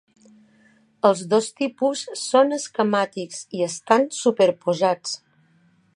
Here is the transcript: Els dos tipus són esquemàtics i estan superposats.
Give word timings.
Els 1.09 1.19
dos 1.33 1.49
tipus 1.59 2.01
són 2.23 2.57
esquemàtics 2.59 3.45
i 3.59 3.63
estan 3.69 4.09
superposats. 4.25 5.17